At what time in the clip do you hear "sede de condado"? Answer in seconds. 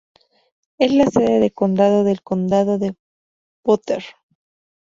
1.05-2.03